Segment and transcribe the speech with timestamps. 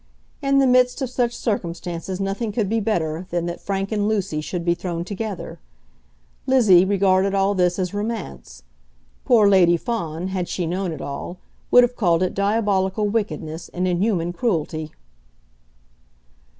[0.41, 4.41] In the midst of such circumstances nothing could be better than that Frank and Lucy
[4.41, 5.59] should be thrown together.
[6.47, 8.63] Lizzie regarded all this as romance.
[9.25, 11.37] Poor Lady Fawn, had she known it all,
[11.69, 14.91] would have called it diabolical wickedness and inhuman cruelty.